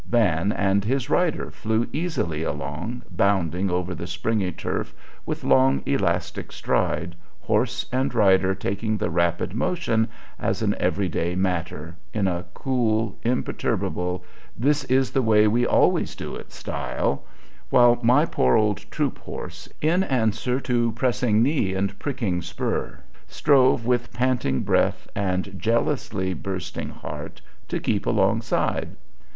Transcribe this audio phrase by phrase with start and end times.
[0.07, 4.95] Van and his rider flew easily along, bounding over the springy turf
[5.27, 10.07] with long, elastic stride, horse and rider taking the rapid motion
[10.39, 14.23] as an every day matter, in a cool, imperturbable,
[14.57, 17.23] this is the way we always do it style;
[17.69, 22.97] while my poor old troop horse, in answer to pressing knee and pricking spur,
[23.27, 28.95] strove with panting breath and jealously bursting heart to keep alongside.